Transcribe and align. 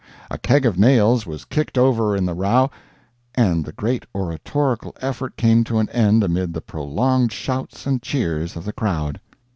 A 0.31 0.39
keg 0.39 0.65
of 0.65 0.79
nails 0.79 1.27
was 1.27 1.45
kicked 1.45 1.77
over 1.77 2.15
in 2.15 2.25
the 2.25 2.33
row, 2.33 2.71
and 3.35 3.63
the 3.63 3.71
great 3.71 4.03
oratorical 4.15 4.95
effort 4.99 5.37
came 5.37 5.63
to 5.65 5.77
an 5.77 5.89
end 5.89 6.23
amid 6.23 6.55
the 6.55 6.61
prolonged 6.61 7.31
shouts 7.31 7.85
and 7.85 8.01
cheers 8.01 8.55
of 8.55 8.65
the 8.65 8.73
crowd. 8.73 9.19